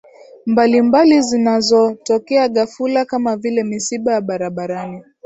[0.45, 5.03] mbalimbali zinazotokea ghafula kama vile misiba ya barabarani